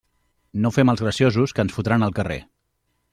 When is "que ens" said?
1.59-1.77